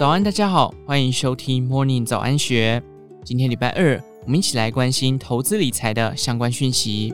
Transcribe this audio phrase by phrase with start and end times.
[0.00, 2.82] 早安，大家好，欢迎收听 Morning 早安学。
[3.22, 7.12] 今天礼拜二，我们一起来关心投资理财的相关讯息。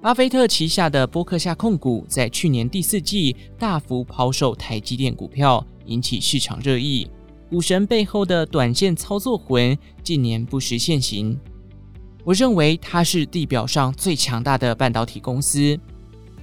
[0.00, 7.10] 巴菲特旗下的波克夏控股在去年第四季大幅抛售台积电股票，引起市场热议。
[7.50, 11.36] 股神背后的短线操作魂近年不时现形。
[12.22, 15.76] 我认为它是地表上最强大的半导体公司。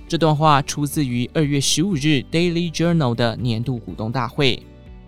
[0.08, 2.00] 这段话出自于二月十五日
[2.32, 4.62] 《Daily Journal》的年度股东大会。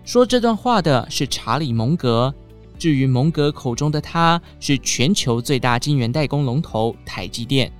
[0.04, 2.34] 说这段话的是查理·蒙格。
[2.78, 7.72] 至于蒙格口中的他，是全球最大晶圆代工龙头台积电。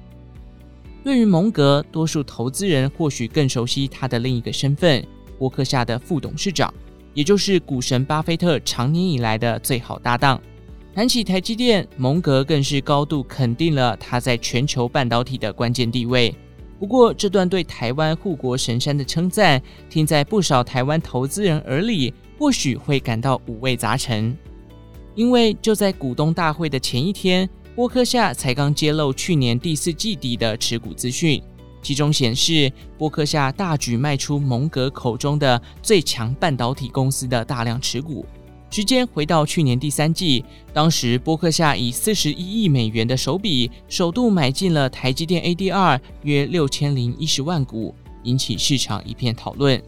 [1.05, 5.07] 对于蒙格，多数投资人或许更熟悉他的另一个身份——
[5.39, 6.73] 波克夏的副董事长，
[7.13, 10.41] 也就是股神巴菲特长年以来的最好搭档。
[10.95, 16.35] 谈起台积电，蒙格更是高度肯定了他在全球半导体的关键地位。
[16.79, 24.37] 不过，这段对台湾护国神山的称赞，听在不少台湾投资人耳里，或许会感到五味杂陈。
[25.15, 31.43] 因为就在股东大会的前一天，波克夏才刚揭露去年第四季底的持股资讯，
[31.81, 38.27] 其中显示波克夏大举卖出蒙格口中的最强半导体公司的大量持股。
[38.77, 49.83] 时间回到去年第三季，当时波克夏以四十一亿美元的手笔，首度买进了台积电 ADR 约六千零一十万股，引起市场一片讨论。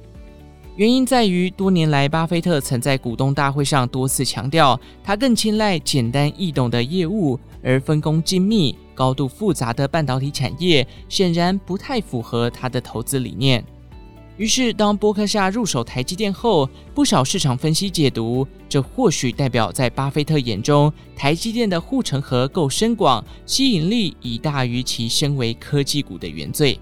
[0.76, 13.62] 原因在于，多年来，巴菲特曾在股东大会上多次强调，他更青睐简单易懂的业务，而分工精密、高度复杂的半导体产业显然不太符合他的投资理念。
[14.38, 26.78] 于是，当波克夏入手台积电后，不少市场分析解读，这或许代表在巴菲特眼中，台积电的护城河够深广，吸引力已大于其身为科技股的原罪。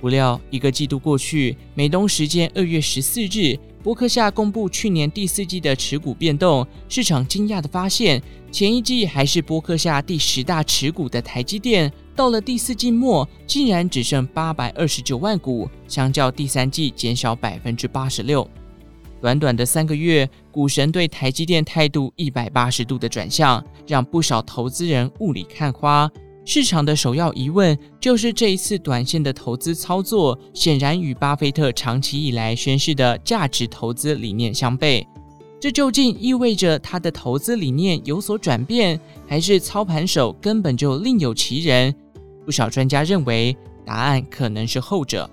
[0.00, 6.66] 不料，一个季度过去，美东时间二月十四日，波克夏公布去年第四季的持股变动。
[6.88, 18.50] 市场惊讶地发现，前一季还是波克夏第十大持股的台积电，到了第四季末，竟然只剩八百二十九万股，相较第三季减少百分之八十六。
[19.20, 26.10] 短短的三个月，股神对台积电态度一百八十度的转向，让不少投资人雾里看花。
[26.48, 35.04] 市场的首要疑问就是，这一次短线的投资操作，显然与巴菲特长期以来宣示的价值投资理念相悖。
[35.60, 41.92] 这究竟意味着他的投资理念有所转变，还是操盘手根本就另有其人？
[42.44, 45.28] 不少专家认为，答案可能是后者。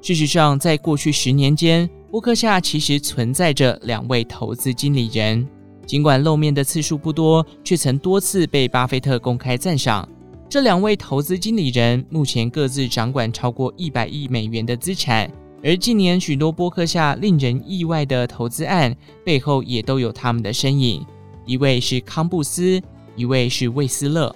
[0.00, 5.44] 事实上，在过去十年间，沃克夏其实存在着两位投资经理人。
[5.86, 10.08] 尽管露面的次数不多，却曾多次被巴菲特公开赞赏。
[10.48, 15.30] 这两位投资经理人目前各自掌管超过一百亿美元的资产，
[15.62, 18.94] 而近年许多波克夏令人意外的投资案
[19.24, 21.04] 背后也都有他们的身影。
[21.44, 22.80] 一位是康布斯，
[23.16, 24.34] 一位是魏斯勒。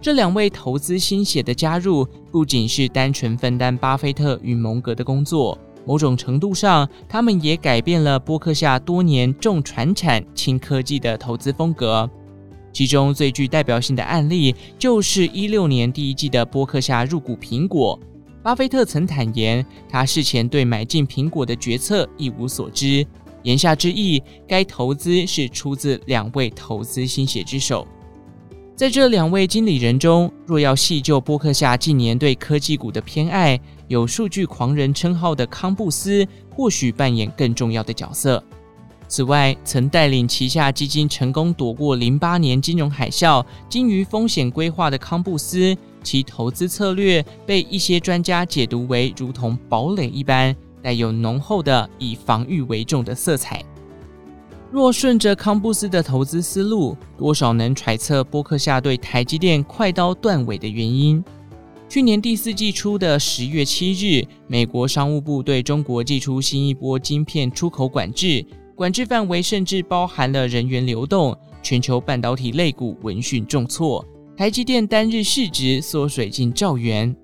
[0.00, 5.56] 这两位投资新血的加入，不仅是单纯分担巴菲特与蒙格的工作。
[5.84, 12.08] 某种程度上，他们也改变了波克夏多年重传产轻科技的投资风格。
[12.72, 17.98] 其中最具代表性的案例，就是一六年第一季的波克夏入股苹果。
[18.42, 23.06] 巴菲特曾坦言，他事前对买进苹果的决策一无所知。
[23.42, 27.86] 言下之意，该投资是出自两位投资心血之手。
[28.74, 38.42] 在这两位经理人中，若要细究波克夏近年对科技股的偏爱，有“数据狂人”称号的康布斯或许扮演更重要的角色。
[39.06, 53.62] 此外，曾带领旗下基金成功躲过零八年金融海啸、精于风险规划的康布斯，其投资策略被一些专家解读为如同堡垒一般，带有浓厚的以防御为重的色彩。
[54.72, 61.22] 若顺着康布斯的投资思路，多少能揣测波克夏对台积电快刀断尾的原因。
[61.90, 68.42] 去年第四季初的十月七日，美国商务部对中国祭出新一波晶片出口管制，
[68.74, 74.02] 管制范围甚至包含了人员流动，全球半导体类股闻讯重挫，
[74.38, 77.14] 台积电单日市值缩水近兆元。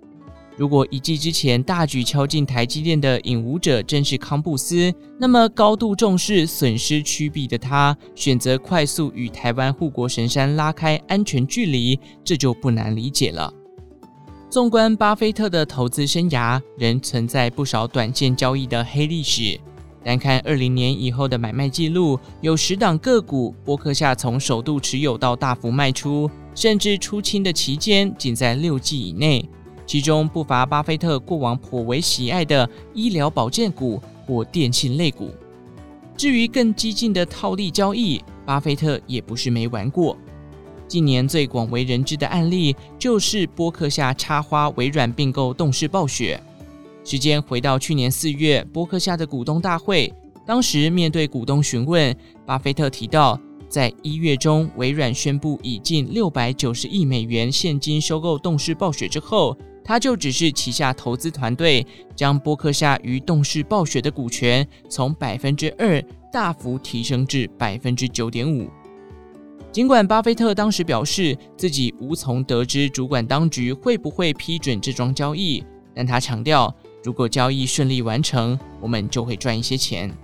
[0.59, 13.55] 如果一季之前大举敲进台积电的引武者正是康布斯，那么高度重视损失趋避的他，选择快速与台湾护国神山拉开安全距离，这就不难理解了。
[14.51, 19.61] 纵观巴菲特的投资生涯，仍存在不少短线交易的黑历史。
[20.03, 29.49] 单看二零年以后的买卖记录，有十档个股，波克夏从首度持有到大幅卖出，甚至出清的期间仅在六季以内。
[29.89, 35.31] 其中不乏巴菲特过往颇为喜爱的医疗保健股或电信类股。
[36.15, 40.15] 至于更激进的套利交易，巴菲特也不是没玩过。
[40.87, 46.39] 近年最广为人知的案例就是波克夏插花微软并购动视暴雪。
[47.03, 50.13] 时间回到去年四月，波克夏的股东大会，
[50.45, 52.15] 当时面对股东询问，
[52.45, 59.57] 巴菲特提到，在一月中，微软宣布以近六百九十亿美元现金收购动视暴雪之后，
[59.89, 65.99] 他就只是旗下投资团队将波克夏与动视暴雪的股权从百分之二
[66.31, 68.69] 大幅提升至百分之九点五。
[69.73, 75.65] 尽管巴菲特当时表示自己无从得知主管当局会不会批准这桩交易，
[75.95, 76.73] 但他强调。
[77.03, 80.15] 如果交易顺利完成，我们就会赚一些钱。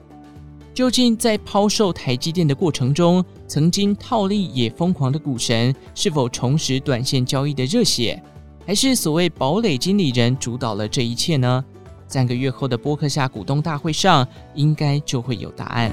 [0.75, 8.23] 究竟在抛售台积电的过程中，曾经套利也疯狂的股神是否重拾短线交易的热血，
[8.67, 11.65] 还是所谓堡垒经理人主导了这一切呢？
[12.07, 15.93] 三个月后的波克夏股东大会上，应该就会有答案。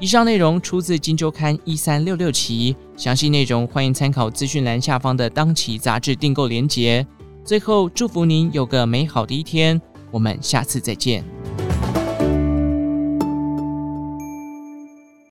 [0.00, 7.04] 以上内容出自《金周刊》一三六六期，详细内容欢迎参考资讯栏下方的当期杂志订购连结。
[7.44, 9.80] 最后，祝福您有个美好的一天。
[10.10, 11.24] 我们下次再见。